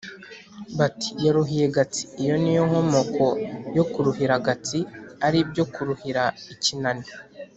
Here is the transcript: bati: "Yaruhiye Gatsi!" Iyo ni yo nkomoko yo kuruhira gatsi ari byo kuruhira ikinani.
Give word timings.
bati: 0.77 1.09
"Yaruhiye 1.25 1.65
Gatsi!" 1.75 2.03
Iyo 2.23 2.35
ni 2.43 2.51
yo 2.57 2.63
nkomoko 2.69 3.25
yo 3.77 3.83
kuruhira 3.91 4.35
gatsi 4.47 4.79
ari 5.27 5.39
byo 5.49 5.65
kuruhira 5.73 6.23
ikinani. 6.55 7.07